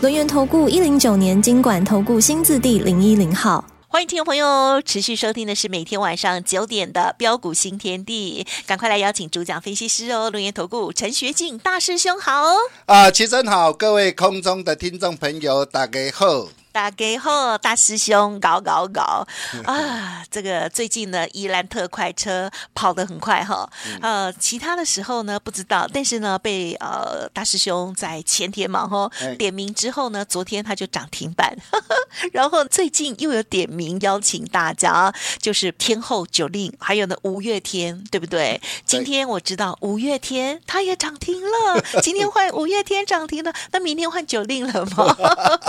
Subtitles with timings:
[0.00, 3.64] 轮源投顾一零九年经管投顾新字第零一零号。
[3.88, 12.44] 欢迎听众朋友持续收听的是每天晚上九点的标股新天地，赶快来邀请主讲分析师哦，龙源投顾陈学进大师兄好
[12.86, 16.46] 啊，齐真好，各位空中的听众朋友大家好。
[16.78, 19.26] 大家好，大师兄搞搞搞
[19.66, 20.22] 啊！
[20.30, 23.68] 这个最近呢，伊兰特快车跑得很快哈。
[24.00, 31.52] 呃，其他的时候呢不知道，但是呢被呃大师兄在前天嘛哈点名之后呢，昨天他就涨停板，
[32.32, 38.60] 然后最近又有点名邀请大家，就是天后九令，还有呢五月天，对不对？
[38.86, 45.16] 今天我知道五月天他也涨停了，今天换五月天涨停了，那明天换九令了吗？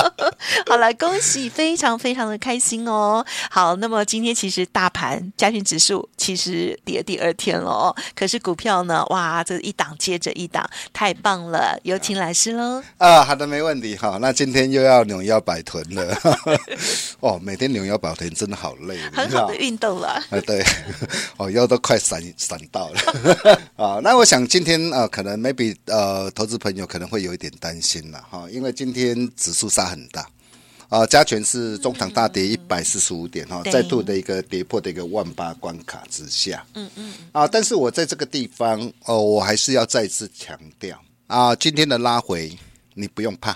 [0.69, 0.93] 好了。
[0.99, 3.25] 恭喜，非常非常的开心哦。
[3.49, 11.79] 好，那么今天其实大盘加权指数其实跌第二天了哦，可是股票呢，哇，这一档接着一档，太棒了。
[11.83, 12.83] 有请老师喽。
[12.97, 14.17] 啊，好的，没问题哈。
[14.19, 16.17] 那今天又要扭腰摆臀了。
[17.21, 20.09] 哦，每天扭腰摆臀真的好累，很好的运动了。
[20.29, 20.61] 啊，对，
[21.37, 23.61] 哦，腰都快闪闪到了。
[23.77, 30.27] 啊，那我想今天呃，可能 maybe 呃，投资朋友可能会有一点担心了哈，因为今天指数杀很大。
[30.89, 36.65] 啊，加权是中场大跌一百四十五点哈，再度的一个跌破的一个万八关卡之下。
[36.73, 37.13] 嗯嗯。
[37.31, 42.57] 啊，但是我在这个地方哦，我还是要再次强调啊，今天的拉回
[42.95, 43.55] 你不用怕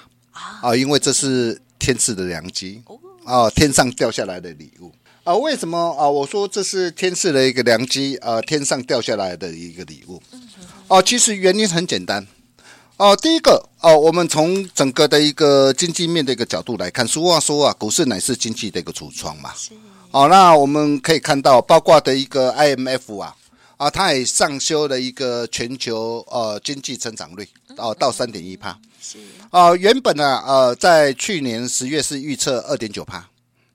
[0.62, 2.84] 啊，因为这是天赐的良机
[3.26, 4.92] 啊，天上掉下来的礼物
[5.24, 5.36] 啊。
[5.36, 6.08] 为什么啊？
[6.08, 10.22] 我说这是天赐的一个良机啊，天上掉下来的一个礼物。
[10.88, 12.28] 哦，其实原因很简单。
[12.98, 19.52] 哦，第一个哦，我们从整个的一个经济面的一个角度来看，俗话说啊，股市乃是经济的一个橱窗嘛。
[19.58, 19.72] 是。
[20.12, 23.36] 哦，那我们可以看到，包括的一个 IMF 啊，
[23.78, 28.80] 啊，它也上修了一个全球呃经济成长率哦到三点一帕。
[29.02, 29.18] 是。
[29.50, 33.28] 啊，原本呢呃在去年十月是预测二点九趴，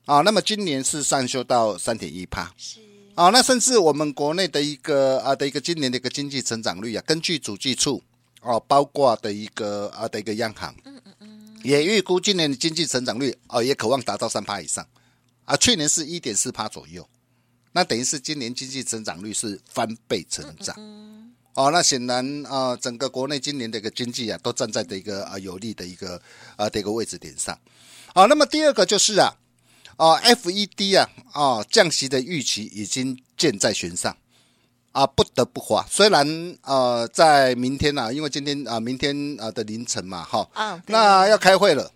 [0.05, 2.53] 啊，那么今年是上修到三点一帕。
[2.57, 2.79] 是。
[3.15, 8.01] 啊，那甚至我们国内的一个啊的一个今年的一个经济成长率啊，根据主计处。
[8.41, 14.87] 哦，包括的一个啊的一个央行，嗯嗯嗯，也预估今年的经济成长率哦，也渴望达到三趴以上，
[15.43, 17.05] 啊，去年是一点四趴左右，
[17.73, 20.73] 那等于是今年经济增长率是翻倍成长，
[21.53, 26.21] 哦，那显然啊，整个国内今年的一个经济啊，都站在的一个啊有利的一个
[26.55, 27.59] 啊的一个位置点上，
[28.15, 29.35] 好，那么第二个就是啊，
[29.97, 34.15] 啊，FED 啊啊降息的预期已经箭在弦上。
[34.99, 35.85] 啊，不得不花。
[35.89, 36.27] 虽然
[36.63, 41.89] 呃，在明天呐、啊，因为今天啊、呃，明天啊的凌晨嘛，哈，啊，那要开会了。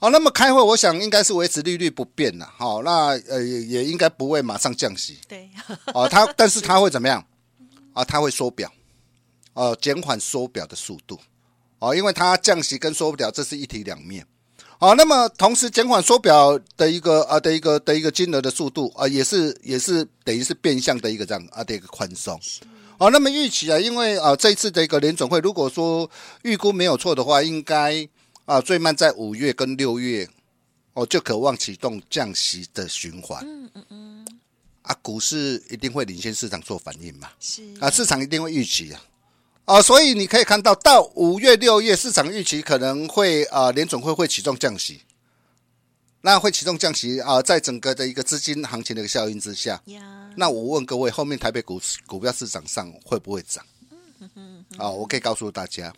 [0.00, 2.46] 哦，那么开会，我想应该是维持利率不变了。
[2.58, 5.18] 好，那呃也应该不会马上降息。
[5.26, 5.48] 对。
[5.94, 7.24] 哦，他但是他会怎么样？
[7.94, 8.70] 啊，它会缩表，
[9.54, 11.18] 呃、啊，减缓缩表的速度。
[11.78, 14.26] 哦、啊，因为它降息跟缩表这是一体两面。
[14.78, 22.38] 好，那么同时减缓缩表的一个啊的一个的一个金额的速度啊，也是也是等于是变相的一个这样啊的一个宽松。
[22.98, 26.10] 好，那么预期啊，因为啊这一次的一个联准会，如果说
[26.42, 28.06] 预估没有错的话，应该
[28.44, 30.28] 啊最慢在五月跟六月
[30.92, 33.42] 哦就渴望启动降息的循环。
[33.46, 34.26] 嗯嗯嗯。
[34.82, 37.28] 啊，股市一定会领先市场做反应嘛？
[37.40, 39.02] 是啊，市场一定会预期啊。
[39.66, 45.02] 啊、呃，所以你可以看到，到五月、六月，市场预期可能会啊，联总会会启动降息，
[46.20, 49.82] 那会启动降息啊、呃，在整个的一个资金行情的一个效应之下.
[50.36, 53.64] 那我问各位，后面台北股市股票市场上会不会涨？
[54.78, 55.92] 啊，我可以告诉大家，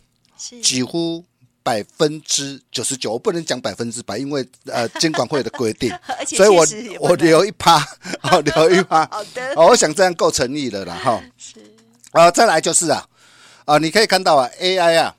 [0.62, 1.22] 几乎
[1.62, 5.92] 百分之九十九，我不能讲百分之百，因为呃， 监管会的规定，
[6.28, 6.66] 所以我
[7.00, 7.78] 我留一趴，
[8.22, 11.60] 好留一趴， 好的，我想这样够诚意了啦，哈，是。
[12.12, 13.06] 啊，再来就是啊。
[13.68, 15.14] 啊，你可以看到啊，AI 啊，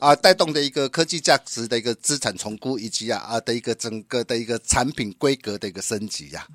[0.00, 6.46] 啊带动的一个科技价值的一个资产重估，以及啊啊的一个整个的一个产品规格的一个升级呀、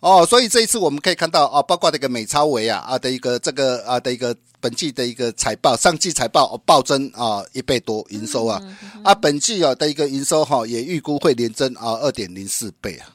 [0.00, 8.62] 啊，哦，所以这一次我们可以看到啊，包括这个美超维啊啊的一个这个啊的一个本季的一个财报，上季财报暴增啊一倍多营收啊，
[9.02, 13.08] 啊本季啊的一个营收哈也预估会连增啊二点零四倍啊。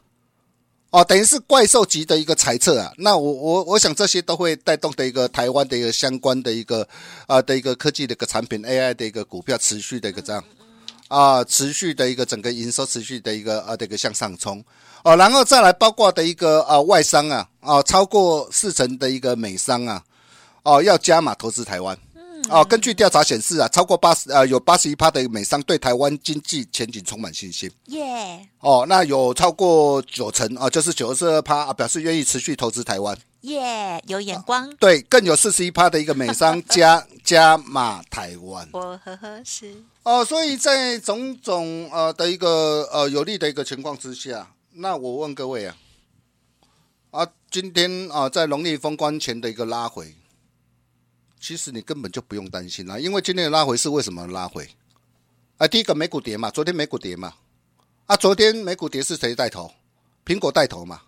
[0.94, 2.94] 哦，等于是怪兽级的一个猜测啊！
[3.00, 6.88] 那我我我想这些都会带动的一个台湾的一个相关的一个
[7.26, 10.44] 啊的一个科技的一个产品 AI 的一个股票持续的一个这样
[11.08, 14.64] 啊，持续的一个整个营收持续的一个啊这个向上冲
[15.04, 20.04] 哦，然后再来包括的一个啊外商啊啊超过四成的一个美商啊
[20.62, 21.98] 哦要加码投资台湾。
[22.50, 27.72] 哦，根据调查显示啊，超过八十呃有八十一趴的美商对台湾经济前景充满信心。
[27.88, 33.18] 耶哦，那有超过九成啊，就是九十二趴啊，表示愿意持续投资台湾。
[33.42, 34.70] 耶有眼光。
[34.70, 38.68] 啊、对，更有四十一趴的一个美商加 加码台湾。
[38.74, 39.84] 我呵呵是。
[40.04, 45.76] 哦，所以在种种呃的一个呃有利的一个情况之下，那我问各位啊，
[47.12, 50.16] 啊，今天啊在农历封关前的一个拉回。
[51.44, 54.66] 其实你根本就不用担心啦，因为今天的拉回是为什么拉回？
[55.58, 57.34] 啊，第一个美股跌嘛，昨天美股跌嘛，
[58.06, 59.70] 啊，昨天美股跌是谁带头？
[60.26, 61.02] 苹果带头嘛，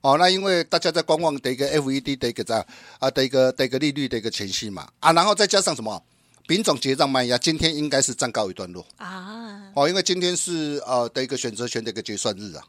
[0.00, 2.66] 哦，那因为大家在观望的一个 FED 的一个在
[3.00, 6.02] 啊的一个的一个利率的一个前夕嘛，啊，然后再加上什么？
[6.48, 12.64] 品种结账卖压，今天应该是暂告一段落啊，哦，因为今天是呃的一个选择权的一个结算日啊，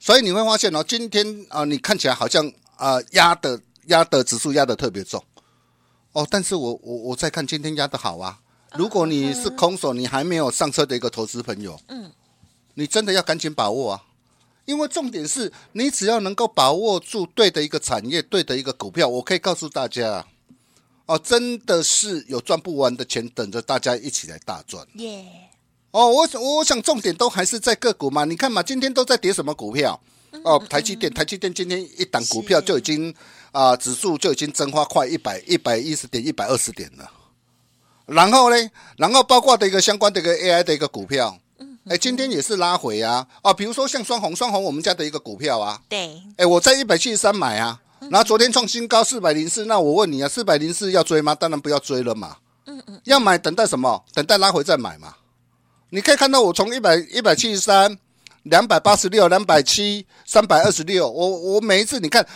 [0.00, 5.22] 所以你会发现哦，今天啊，你看起来好像啊压的压的指数压的特别重。
[6.12, 8.38] 哦，但是我我我在看今天压的好啊！
[8.76, 12.10] 如果你是空手，你还没有上车的一个投资朋友，嗯，
[12.74, 14.04] 你真的要赶紧把握啊！
[14.66, 20.26] 因为重点是你只要能够把握住对的一个产业、对的一个股票，我可以告诉大家，
[21.06, 24.86] 哦，真的是有赚不完的钱等着大家一起来大赚。
[24.96, 25.24] 耶！
[25.92, 29.98] 哦，我我想重点都还是在个股嘛，你看嘛，今天都在跌什么股票？
[30.44, 33.14] 哦，台积电，台积电今天一档股票就已经。
[33.52, 37.10] 啊、呃，指数就已经蒸发快一百一百一十点一百二十点了，
[38.06, 38.56] 然后呢，
[38.96, 47.78] 然后包括的一个相关的一个 AI 的一个股票，嗯哎，今天也是拉回啊，啊，比如说像双红，双红我们家的一个股票啊，对，哎，我在一百七十三买啊，
[48.10, 51.34] 然后昨天创新高四百零四，那我问你啊，四百零四要追吗？
[51.34, 54.02] 当然不要追了嘛，嗯嗯，要买等待什么？
[54.14, 55.14] 等待拉回再买嘛，
[55.90, 57.98] 你可以看到我从一百一百七十三。
[58.44, 61.08] 两百八十六，两百七，三百二十六。
[61.08, 62.26] 我我每一次你看，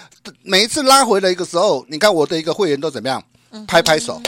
[0.42, 3.22] 每一次拉回的一个时候，你看我的一个会员都怎么样？
[3.66, 4.20] 拍拍手，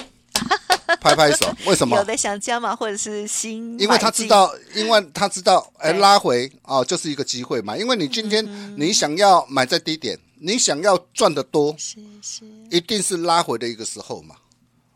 [1.00, 1.46] 拍拍手。
[1.66, 1.96] 为什么？
[1.96, 7.76] 有的想加码或者是新，因为他知道，因为他知道，哎，拉回哦，就是一个机会嘛。
[7.76, 8.44] 因为你今天
[8.76, 14.34] 你想要买在低点，你想要赚得多，是是，一定是拉回的一个时候嘛，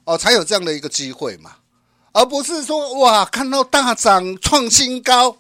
[0.04, 1.52] 哦，才有这样的一个机会嘛，
[2.12, 5.36] 而不是说哇，看到大涨创新高。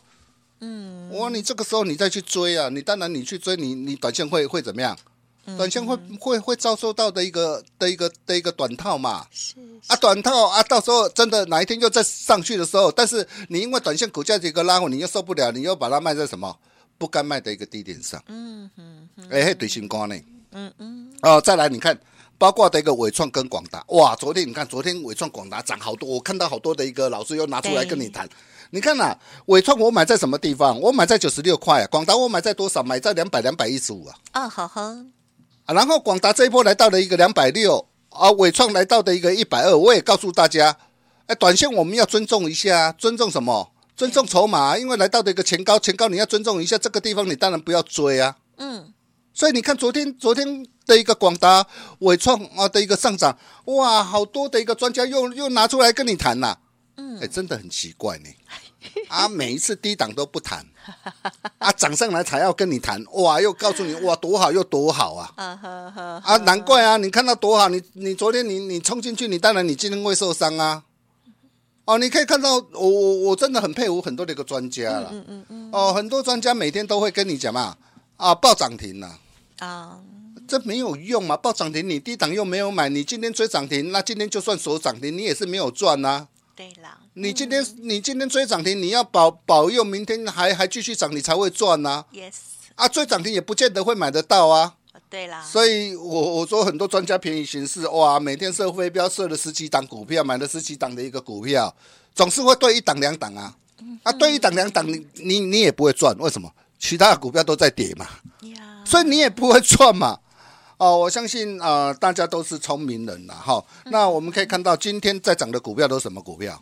[0.64, 4.96] 嗯，哇，你这个时候你再去追啊，你当然你去追，你你短线会会怎么样？
[5.58, 9.26] 短线会会会遭受到的一个的一个的一个短套嘛。
[9.32, 16.56] 是，是啊，短套啊，到时候真的哪一天又再上去的时候，但是你因为短线股价这个拉回，你又受不了，你又把它卖在什么
[16.96, 18.22] 不该卖的一个低点上。
[18.28, 20.14] 嗯嗯嗯，哎、欸，对新光呢？
[20.52, 21.12] 嗯嗯。
[21.22, 21.98] 哦，再来你看，
[22.38, 28.28] 包括的一个伟创跟广达，哇，昨天你看昨天伟创广达涨好多，我看到好多的一个老师又拿出来跟你谈。
[28.74, 30.80] 你看呐、啊，纬创我买在什么地方？
[30.80, 32.82] 我买在九十六块啊，广达我买在多少？
[32.82, 34.16] 买在两百两百一十五啊。
[34.30, 34.80] 啊，好好。
[34.80, 39.76] 啊，然后广达这一波来到了一个两百六，啊，伟创来到的一个一百二。
[39.76, 40.74] 我也告诉大家，
[41.26, 43.70] 哎，短线我们要尊重一下，尊重什么？
[43.94, 48.36] 尊重筹码，因为来到的一个前高，前高你要尊重一下这个地方，你当然不要追啊。
[48.56, 48.94] 嗯。
[49.34, 51.66] 所以你看昨天昨天的一个广达、
[51.98, 56.56] 伟创啊的一个上涨，哇，好多的一个专家又又拿出来跟你谈呐、
[56.96, 58.28] 嗯，哎，真的很奇怪呢。
[59.08, 60.64] 啊，每一次低档都不谈，
[61.58, 65.32] 啊，涨上来才要跟你谈，哇，又告诉你哇多好又多好啊，
[66.24, 70.84] 啊，难怪啊，你看到多好，你你昨天你你冲进去，你当然你今天会受伤啊，
[71.84, 77.76] 哦，你可以看到我我我真的很佩服很多的一个专家了，嗯嗯嗯，哦，很多专家每天都会跟你讲嘛，
[78.16, 79.18] 啊，报涨停了，
[79.58, 79.98] 啊，
[80.48, 86.28] 这没有用嘛，报涨停你低档又没有买，你今天追涨停，那今天就算锁涨停，你也是没有赚呐。
[87.14, 92.04] 你今天你今天追涨停，你要保保佑明天还还继续涨，你才会赚呐。
[92.12, 92.34] Yes，
[92.74, 94.74] 啊，追涨停也不见得会买得到啊。
[95.08, 101.74] 对啦，所以我我说很多专家便宜行事，哇，每天设飞镖设了十几档股票，买了十几档的一个股票，
[102.14, 103.54] 总是会对一档两档啊。
[104.04, 106.50] 啊，对一档两档，你你你也不会赚，为什么？
[106.78, 108.06] 其他的股票都在跌嘛。
[108.84, 110.18] 所以你也不会赚嘛。
[110.82, 113.64] 哦，我相信啊、呃，大家都是聪明人了哈。
[113.84, 116.60] 那我们可以看到，今天在涨的股票都是什么股票？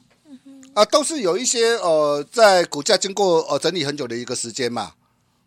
[0.74, 4.92] 啊，都是有一些呃，在股价经过呃整理很久的一个时间嘛。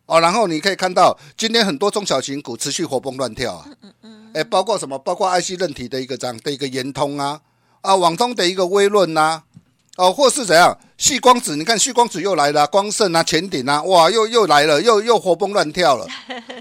[0.07, 3.67] 哦，然后你可以看到，今天很多中小型股持续活蹦乱跳啊。
[3.83, 4.97] 嗯嗯哎，包括什么？
[4.97, 7.39] 包括 IC 韧体的一个涨的一个延通啊，
[7.81, 9.43] 啊，网通的一个微润呐。
[9.97, 10.75] 哦，或是怎样？
[10.97, 16.07] 旭光子，你看旭光子又来了，光盛啊，前鼎啊，哇，又又来了，又又活蹦乱跳了。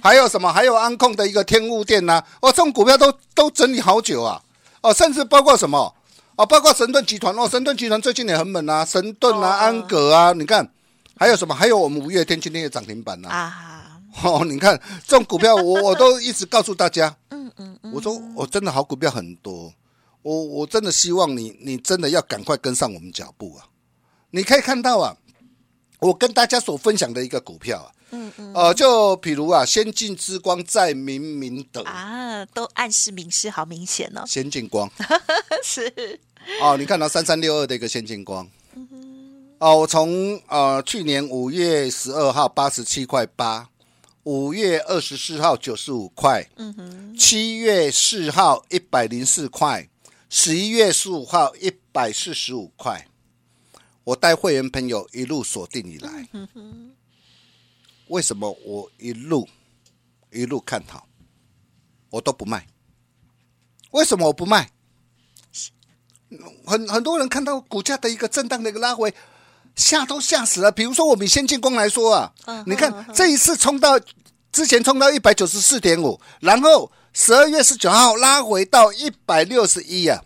[0.02, 0.52] 还有什么？
[0.52, 4.42] 还有安控的一个天物店呐，哦，这种股票都都整理好久啊。
[4.82, 5.94] 哦，甚至包括什么？
[6.34, 10.68] 哦，包括神盾集团哦，神盾集团最近也很猛啊，神盾啊，安格啊，你看
[11.16, 11.54] 还有什么？
[11.54, 14.00] 还有我们五月天今天也涨停板呐啊！
[14.24, 19.72] 哦，你看这种股票，我我都一直告诉大家， 嗯嗯嗯，我说我真的好股票很多，
[20.22, 23.66] 我我真的希望你你真的要赶快跟上我们脚步啊！
[24.32, 25.16] 你可以看到啊，
[26.00, 27.88] 我跟大家所分享的一个股票啊。
[28.12, 31.82] 嗯嗯，呃，就比如啊，先进之光在明明德。
[31.82, 34.22] 啊，都暗示明示好明显哦。
[34.26, 34.90] 先进光。
[35.64, 36.20] 是。
[36.60, 43.68] 哦，你看到三三六二的一个先进光，嗯，哦，我从呃去年五月十二号八十七块八，
[44.24, 49.88] 五月二十四号九十五块，嗯哼，七月四号一百零四块，
[50.28, 53.06] 十一月十五号一百四十五块，
[54.02, 56.90] 我带会员朋友一路锁定以来，嗯哼。
[58.12, 59.48] 为什么我一路
[60.30, 61.08] 一路看好，
[62.10, 62.66] 我都不卖？
[63.92, 64.70] 为什么我不卖？
[66.66, 69.14] 很很多人看到股价的一个震荡的一个拉回，
[69.74, 70.70] 吓都吓死了。
[70.70, 72.34] 比如说我们先进光来说啊，
[72.66, 73.98] 你看这一次冲到
[74.52, 80.22] 之前冲到一百九十四点五，然后十二月十九号拉回到一百六十一啊，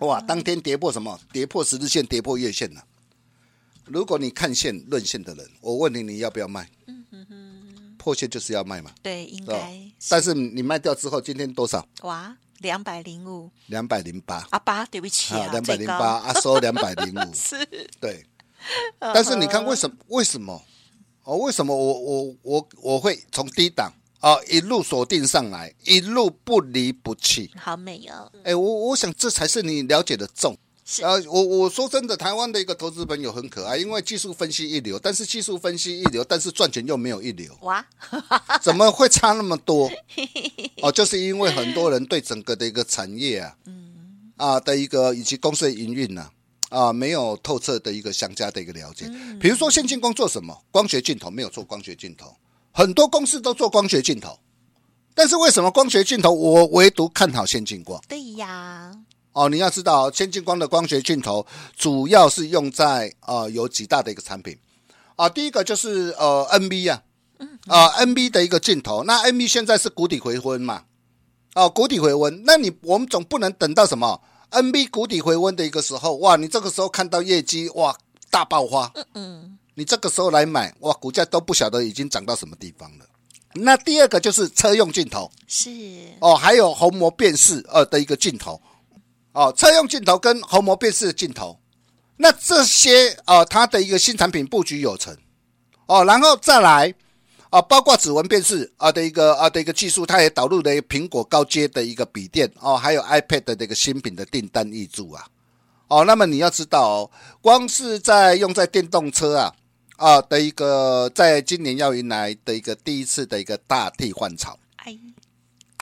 [0.00, 1.20] 哇，当天跌破什么？
[1.32, 2.84] 跌破十日线，跌破月线了。
[3.90, 6.68] 如果你看线论线的人，我问你，你要不要卖？
[6.86, 8.92] 嗯哼哼，破线就是要卖嘛。
[9.02, 9.82] 对，应该。
[10.08, 11.86] 但是你卖掉之后，今天多少？
[12.02, 14.46] 哇，两百零五，两百零八。
[14.50, 17.32] 啊八，对不起啊，两百零八啊，收两百零五。
[17.34, 17.56] 是。
[18.00, 18.24] 对。
[18.98, 19.96] 但是你看，为什么？
[20.08, 20.62] 为什么？
[21.24, 27.50] 哦，为什么我我我我会从低档啊一路锁定上来，一路不离不弃？
[27.56, 28.30] 好美哦。
[28.44, 30.56] 哎，我我想这才是你了解的重。
[31.02, 37.54] 啊，我我说真的，台湾的一个投资朋友很可爱，因为技术分析一流，但是技术分析一流，但是赚钱又没有一流。
[37.60, 37.84] 哇，
[38.62, 39.90] 怎么会差那么多？
[40.80, 46.30] 哦，就是因为很多人对整个的一个产业啊，嗯，啊的一个以及公司的营运呢，
[46.70, 49.06] 啊没有透彻的一个相加的一个了解。
[49.38, 50.56] 比如说先进光做什么？
[50.70, 52.34] 光学镜头没有做光学镜头，
[52.72, 54.38] 很多公司都做光学镜头，
[55.14, 58.02] 但是为什么光学镜头我唯独看好先进光？
[58.08, 58.90] 对呀。
[59.38, 64.58] 哦，你要知道，先进光的光学镜头主要是用在呃有几大的一个产品。
[65.14, 67.02] 啊，第一个就是呃 NB 啊，
[67.68, 70.82] 啊 NB 的一个镜头，那 NB 现在是谷底回温嘛，
[71.54, 77.96] 哦谷底回温，那你我们总不能等到什么？NB 谷底回温的一个时候，哇，你这个时候看到业绩哇
[78.30, 83.04] 大爆发，嗯嗯，你这个时候来买哇，股价都不晓得已经涨到什么地方了。
[83.54, 85.70] 那第二个就是车用镜头，是。
[86.20, 88.60] 哦，还有虹膜辨识呃的一个镜头。
[89.38, 91.60] 哦，车用镜头跟虹膜辨识的镜头，
[92.16, 95.16] 那这些呃，它的一个新产品布局有成。
[95.86, 96.92] 哦，然后再来
[97.50, 105.24] 啊，包括指纹辨识啊的一个啊的一个技术，它也导入了苹果高阶的一个笔电哦，还有 iPad 的这个新品的订单预注啊，
[105.86, 109.54] 哦，那么你要知道哦，光是在用在电动车啊
[109.98, 114.58] 啊的一个，在今年要迎来的一个第一次的一个大替换潮，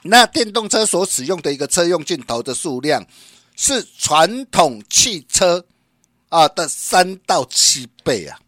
[0.03, 3.03] 那电动车所使用的一个车用镜头的数量。
[3.57, 5.65] 是传统汽车
[6.29, 8.39] 啊的三到七倍啊，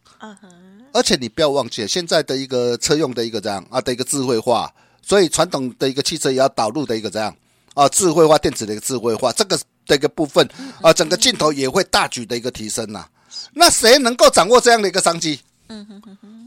[0.92, 7.34] 而且你不要忘记，现在的一个车用的一个这样啊的一个智慧化，所以传统的一个汽车也要导入的一个这样
[7.74, 10.46] 啊智慧化电子的一个智慧化，这个的一个部分
[10.82, 13.08] 啊，整个镜头也会大举的一个提升呐。
[13.54, 15.40] 那谁能够掌握这样的一个商机？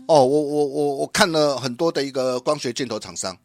[0.08, 3.36] 哦，我我我我看了很多的一个光学镜头厂商。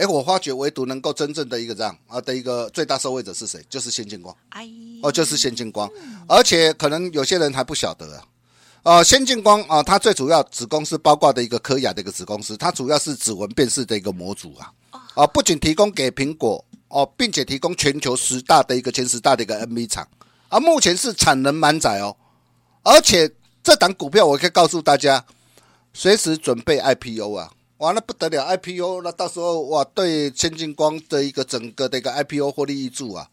[0.00, 3.62] 哎，我发觉唯独能够真正的一个这样啊的一个最大受惠者是谁？
[3.68, 4.34] 就是先进光。
[4.48, 4.66] 哎，
[5.02, 5.90] 哦，就是先进光。
[6.26, 8.24] 而且可能有些人还不晓得啊。
[8.82, 14.72] 呃，先进光啊，它最主要子公司包括的一个科雅的一个子公司，它主要是指纹辨识的一个模组啊。
[15.14, 20.08] 啊，不仅提供给苹果哦，并且提供全球十大的一个前十大的一个 NV 厂。
[20.48, 22.16] 啊，目前是产能满载哦。
[22.82, 23.30] 而且
[23.62, 25.22] 这档股票我可以告诉大家，
[25.92, 27.52] 随时准备 IPO 啊。
[27.80, 33.26] 哇，那不得了！IPO，那到时候哇，对千金光的一个整个的一个 IPO 获利益注啊，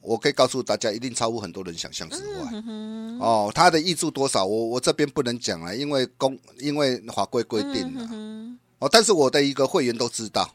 [0.00, 2.48] 我可以告诉大家，一定超乎很多人想象之外。
[2.52, 8.08] 嗯、哦，它的益注多少，我我这边不能讲啊，因为公因为法规规定了。
[8.10, 10.50] 嗯、哦，但是我的一个会员都知道。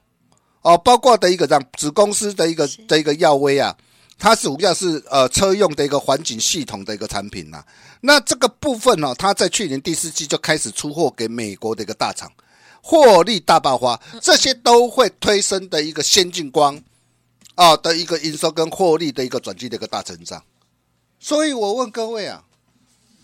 [0.64, 3.78] 哦，包括的一个这样子公司的一个的一个耀威啊，
[4.18, 7.66] 它主要是呃车用的一个环境系统的一个产品呐、啊。
[8.02, 12.32] 那这个部分呢、哦，它在去年第四季就开始出货给美国的一个大厂。
[12.90, 16.82] 获利大爆发，这些都会推升的一个先进光
[17.54, 20.44] 啊的一个营收跟获利的一个转机的一个大成长。
[21.20, 22.46] 所以我问各位啊，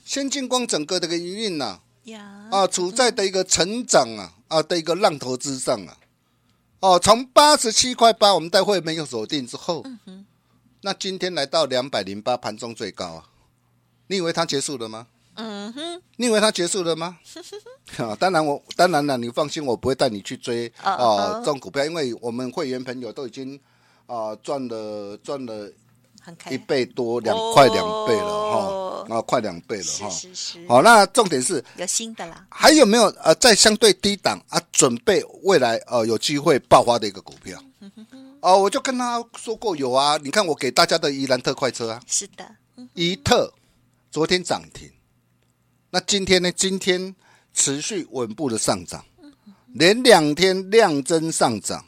[0.06, 1.80] 先进光整个的一个营运呐，
[2.52, 5.98] 啊处在的一个成长啊啊的一个浪头之上啊，
[6.82, 9.84] 哦从八十七块八我们待会没有锁定之后，
[10.82, 13.24] 那今天来到两百零八，盘中最高啊！
[14.06, 15.08] 你以为它结束了吗？
[15.36, 17.18] 嗯哼，你以为它结束了吗？
[17.98, 23.60] 啊，当然我当然了，你放心，我不会带你去追啊、呃、这种股票，因为我们会员朋友都已经
[24.08, 25.72] 啊赚、呃、了赚了
[26.50, 28.58] 一倍多两块两倍了哈，
[29.10, 30.10] 啊、哦、快两倍了哈。
[30.68, 37.62] 好，那重点是有新的啦，还有没有呃在相对低档啊，准备未来呃有机会爆发的一个股票？
[38.42, 42.48] 哦，我就跟他说过有啊，你看我给大家的宜兰特快车啊，是的，
[42.94, 43.52] 宜特
[44.12, 44.90] 昨天涨停，
[45.96, 46.52] 那今天呢？
[46.52, 47.16] 今天
[47.54, 49.06] 持续稳步的上涨，
[49.76, 51.86] 连两天量增上涨。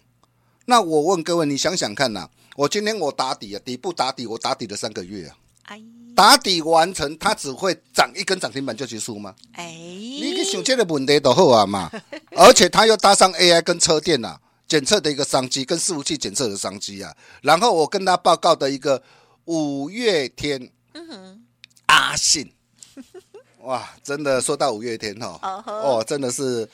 [0.64, 5.84] 那我问各位，你想想看呐、啊，我今天我打底啊，底部打底，我打底了三个月啊，哎，
[6.16, 9.36] 打底完成，它只会涨一根涨停板就结束吗？
[9.52, 11.92] 哎，你给想这个问题都好啊嘛，
[12.32, 14.42] 而且它又搭上 AI 跟车电呐、啊。
[14.70, 19.04] 检测的一个商机跟伺服器检测的商机啊，然后我跟他报告的一个
[19.44, 21.44] 五月天，嗯哼，
[21.88, 22.52] 阿信，
[23.67, 26.65] 哇，真的说到五月天哈，哦，真的是，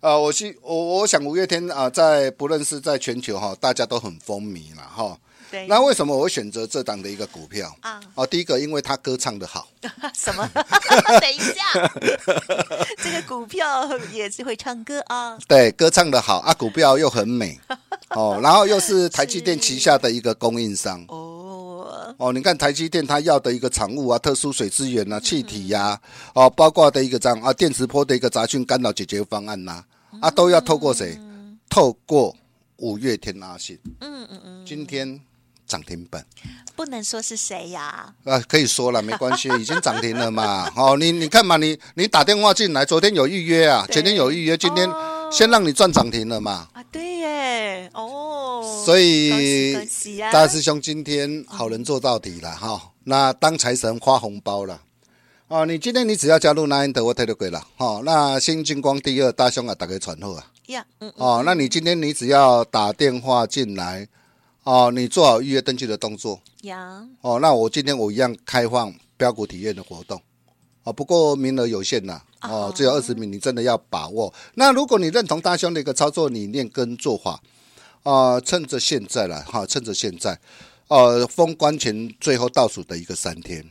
[0.00, 5.16] 呃，我去我我想五月天啊，在不论是在全球哈，大家都很风靡了哈。
[5.50, 8.00] 对那为什么我会选择这档的一个股票啊？
[8.14, 9.66] 哦，第一个，因为他歌唱的好。
[10.14, 10.46] 什么？
[10.54, 11.90] 等一下，
[13.02, 15.38] 这个股票也是会唱歌啊？
[15.48, 17.58] 对，歌唱的好啊，股票又很美
[18.10, 21.31] 哦，然后又是台积电旗下的一个供应商哦
[22.18, 26.00] 哦，你看台积电它要的一个产物啊，特殊水资源啊，气体呀、啊，
[26.34, 29.84] 哦，包括的一个这样啊，电磁波的一个杂讯干扰解决方案呐、啊，
[30.22, 31.18] 啊，都要透过谁？
[31.68, 32.34] 透过
[32.76, 33.78] 五月天阿信。
[34.00, 35.20] 嗯嗯嗯，今天。
[35.64, 36.22] 涨停板，
[36.76, 38.12] 不能说是谁呀？
[38.24, 40.70] 啊，可以说了，没关系， 已经涨停了嘛。
[40.76, 44.86] 哦，你你看嘛，你你打电话进来，昨天有预约啊，前天有预约，今天
[45.30, 46.68] 先让你赚涨停了嘛。
[46.74, 48.31] 啊，对耶，哦，
[48.84, 49.74] 所以
[50.32, 52.80] 大师兄今天好人做到底了哈、哦。
[53.04, 54.80] 那当财神发红包了
[55.48, 57.62] 哦，你今天你只要加入那英德，我推就可以了。
[57.76, 60.46] 哦，那新金光第二大兄啊，打给传后啊。
[60.68, 64.08] 呀，嗯，嗯哦，那你今天你只要打电话进来。
[64.64, 66.40] 哦，你做好预约登记的动作。
[66.62, 66.74] 有。
[67.20, 70.22] 哦，那我今天我一样开放标股体验的活动。
[70.84, 72.22] 哦，不过名额有限呐。
[72.42, 74.32] 哦，只有二十名，你真的要把握。
[74.54, 77.40] 那如果你认同大兄的一个操作理念跟做法，
[78.02, 80.38] 啊，趁着现在了哈，趁着现在，
[80.88, 83.64] 呃，封关前最后倒数的一个三天，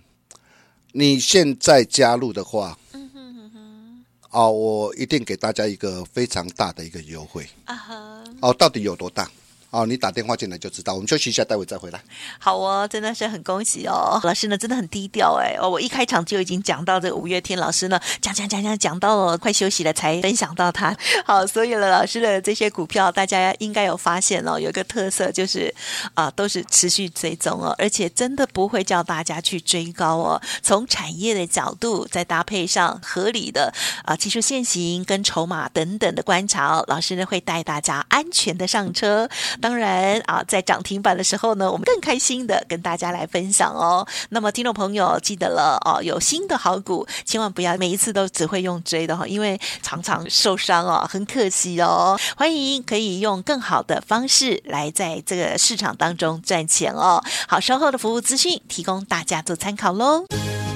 [0.93, 7.45] 你现在加入的话，嗯哼哼哼，啊，我一定给大家一个非常大的一个优惠。
[7.65, 8.23] 啊哈。
[8.41, 9.29] 哦，到底有多大？
[9.71, 10.93] 哦，你打电话进来就知道。
[10.93, 12.03] 我们休息一下，待会再回来。
[12.39, 15.55] 好哦，真的是很恭喜哦，老师呢真的很低调哎。
[15.57, 20.93] 哦，我一开场就已经讲到这个五月天老师呢，讲讲讲讲讲到了快休息了才分享到他。
[21.25, 25.73] 好，所以呢老师的这些股票，大家应该有发现哦，有一个特色就是
[26.15, 30.41] 啊，都是持续追踪哦，而且真的不会叫大家去追高哦。
[30.61, 39.29] 从产业的角度，再搭配上合理的啊技术线型跟筹码等等的观察，老师呢会带大家安全的上车。
[39.61, 44.05] 当然啊，在涨停板的时候呢，我们更开心的跟大家来分享哦。
[44.29, 52.19] 那么，听众朋友记得了哦，有新的好股，千万不要每一次都只会用追的哈，因为常常受伤哦，很可惜哦。
[52.35, 57.23] 欢迎可以用更好的方式来在这个市场当中赚钱哦。
[57.47, 60.25] 好，稍后的服务资讯提供大家做参考喽。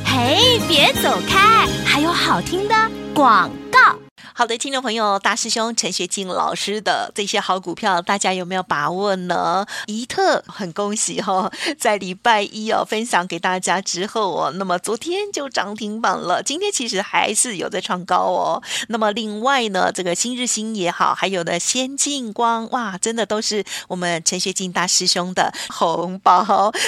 [0.06, 2.76] 嘿，别走开，还有好听的
[3.14, 4.05] 广告。
[4.34, 9.66] 好的，听众朋友，大师兄陈学进老师的这些好股票，大家有没有把握呢？
[9.88, 18.62] 宜特很恭喜哈、哦， 在礼拜一哦分享给大家之后哦，那么昨天就涨停板了，今天其实还是有在创高哦。
[18.90, 26.44] 那么另外呢，这个新日兴也好，还有呢先进光哇，真的都是我们陈学进大师兄的红包。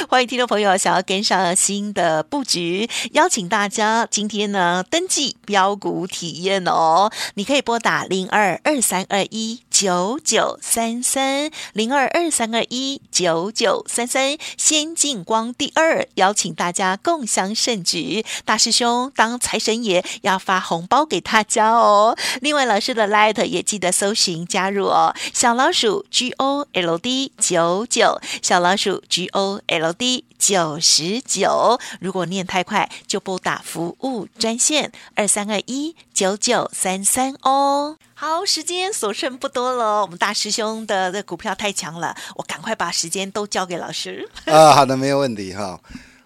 [0.10, 7.10] 欢迎听众朋友想要跟上新的布局，邀请大家今天呢登记标股体验哦。
[7.36, 18.26] 你可以拨打零二二三二一九九三三零二二三二一九九三三，先进光第二，邀请大家共襄盛举。
[18.46, 22.18] 大师兄当财神爷要发红包给大家哦。
[22.42, 25.13] 另外，老师的 Light 也记得搜寻加入哦。
[25.34, 31.80] 小老鼠 G O L D 九九，小老鼠 G O L D 九十九。
[32.00, 37.34] 如果念太快，就拨打服务专线二三二一九九三三。
[37.41, 40.02] 哦，好，时间所剩不多了。
[40.02, 44.30] 我们大师兄的这股票太强了，我赶快把时间都交给老师。
[44.45, 45.80] 啊，好的，没有问题哈。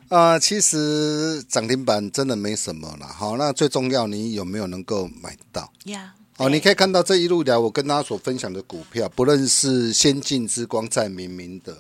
[0.10, 3.08] 啊，其实涨停板真的没什么了。
[3.08, 5.72] 好，那最重要，你有没有能够买到？
[5.86, 11.78] 呀，哦，你可以看到这一路来，我跟大家所分享的股票，不论是先进之光、在明明德。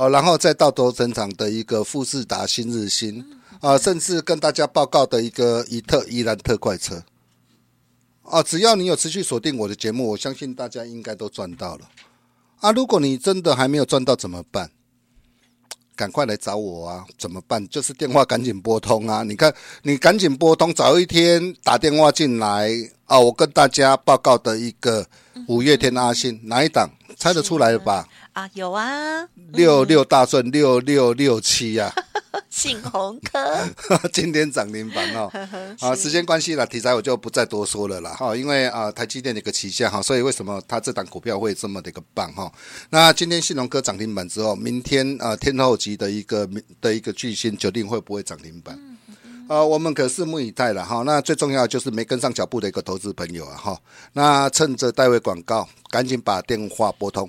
[0.00, 3.22] 哦，然后再到头成长的一个富士达、新日新
[3.60, 7.04] 啊，甚至跟大家报告的一个伊特、伊兰特快车
[8.22, 11.86] 啊，只要你有持续锁定我的节目，我相信大家应该都赚到了
[12.60, 12.72] 啊。
[12.72, 14.70] 如果你真的还没有赚到怎么办？
[15.94, 17.04] 赶快来找我啊！
[17.18, 17.68] 怎么办？
[17.68, 19.22] 就是电话赶紧拨通啊！
[19.22, 22.70] 你看，你赶紧拨通，早一天打电话进来
[23.04, 23.20] 啊！
[23.20, 25.06] 我跟大家报告的一个
[25.46, 26.88] 五月天阿信哪一档
[27.20, 28.08] 猜得出来了吧？
[28.32, 31.92] 啊，有啊，六六大顺六六六七呀。
[32.48, 33.38] 信鸿科
[34.12, 35.30] 今天涨停板哦，
[35.80, 42.50] 啊，时间关系了，题材我就不再多说了啦，哈，因为啊，台积电的一个旗下哈，所以为什么它这档股票会这么的一个棒哈？
[42.90, 46.48] 那今天信鸿科涨停板之后，明天啊，天后级的一个
[46.80, 48.78] 的一个巨星，决定会不会涨停板？
[49.50, 51.02] 啊，我们可拭目以待了哈。
[51.04, 53.76] 那最重要就是没跟上脚步的一个投资朋友啊哈，
[54.12, 57.28] 那趁着代位广告，赶紧把电话拨通。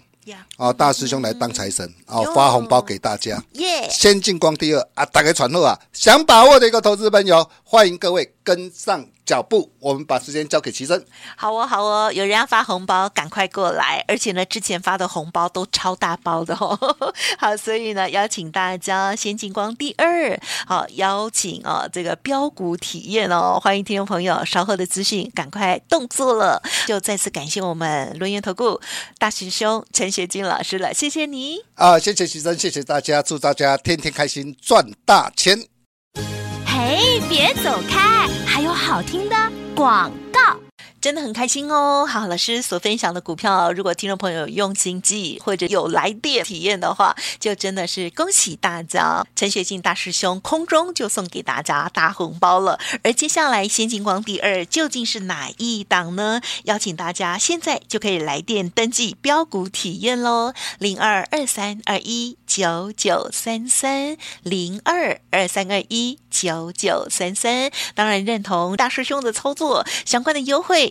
[0.57, 3.43] 哦，大师兄来当财神，哦，发红包给大家。
[3.53, 3.89] 耶！
[3.89, 11.03] 先进光第二啊，打开传呼啊，想把握的一个投资朋友，欢迎各位跟上脚步，我们把时间交给齐生。
[11.35, 14.03] 好哦，好哦，有人要发红包，赶快过来。
[14.07, 16.77] 而且呢，之前发的红包都超大包的哦。
[17.37, 20.39] 好，所以呢，邀请大家先进光第二。
[20.65, 26.61] 好，邀请啊，这个标股体验哦，欢迎听众朋友稍后的资讯，赶快动作了。
[26.87, 28.79] 就再次感谢我们轮源投顾
[29.17, 36.40] 大师兄陈学金老师了，谢谢你啊，谢谢齐生，谢谢大家，祝大家天天开心，赚大钱。
[36.83, 36.97] 哎，
[37.29, 39.35] 别走开，还有好听的
[39.75, 40.57] 广告。
[41.01, 42.05] 真的很开心哦！
[42.05, 49.25] 好，老师所分享的股票，如果听众朋友用心记或者有来电体验的话，就真的是恭喜大家！
[49.35, 52.79] 陈学进大师兄空中就送给大家大红包了。
[53.03, 56.39] 而接下来先进光第二究竟是哪一档呢？
[56.65, 67.71] 邀请大家现在就可以来电登记标股体验喽，零二二三二一九九三三零二二三二一九九三三。
[67.95, 70.90] 当然认同大师兄的操作，相关的优惠。